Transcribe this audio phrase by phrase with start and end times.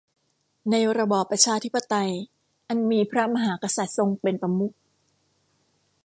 [0.71, 2.11] ในระบอบประชาธิปไตย
[2.67, 4.73] อันมีพระมหากษัตริย์ทรงเป็นประมุข